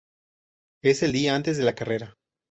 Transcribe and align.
Es 0.83 1.03
el 1.03 1.11
día 1.11 1.35
antes 1.35 1.59
de 1.59 1.63
la 1.63 1.75
carrera. 1.75 2.17